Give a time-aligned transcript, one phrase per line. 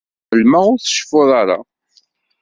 [0.29, 1.59] Ԑelmeɣ ur tceffuḍ ara.